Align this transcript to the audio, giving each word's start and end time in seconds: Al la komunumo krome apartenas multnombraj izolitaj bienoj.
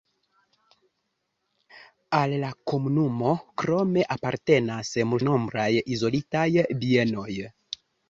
Al 2.21 2.33
la 2.45 2.49
komunumo 2.73 3.35
krome 3.65 4.09
apartenas 4.19 4.93
multnombraj 5.13 5.71
izolitaj 5.97 6.47
bienoj. 6.85 7.33